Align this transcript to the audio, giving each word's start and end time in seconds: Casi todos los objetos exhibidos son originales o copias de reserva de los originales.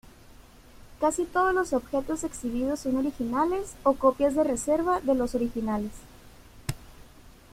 Casi 0.99 1.25
todos 1.25 1.53
los 1.53 1.73
objetos 1.73 2.23
exhibidos 2.23 2.79
son 2.79 2.95
originales 2.97 3.75
o 3.83 3.93
copias 3.93 4.33
de 4.33 4.43
reserva 4.43 4.99
de 4.99 5.13
los 5.13 5.35
originales. 5.35 5.91